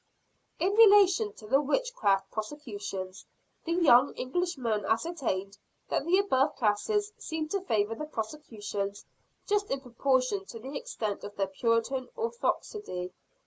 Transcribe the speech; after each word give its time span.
In 0.57 0.73
relation 0.73 1.31
to 1.33 1.45
the 1.45 1.61
Witchcraft 1.61 2.31
prosecutions, 2.31 3.27
the 3.65 3.73
young 3.73 4.15
Englishman 4.15 4.83
ascertained 4.83 5.59
that 5.89 6.07
the 6.07 6.17
above 6.17 6.55
classes 6.55 7.11
seemed 7.19 7.51
to 7.51 7.61
favor 7.61 7.93
the 7.93 8.05
prosecutions 8.05 9.05
just 9.45 9.69
in 9.69 9.79
proportion 9.79 10.43
to 10.45 10.57
the 10.59 10.75
extent 10.75 11.23
of 11.23 11.35
their 11.35 11.45
Puritan 11.45 12.09
orthodoxy. 12.15 13.13